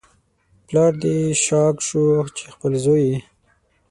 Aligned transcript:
پلار 0.67 0.91
په 0.95 0.99
دې 1.03 1.17
شاک 1.45 1.75
شو 1.87 2.05
چې 2.35 2.43
خپل 2.53 2.71
زوی 2.83 3.03
یې 3.11 3.17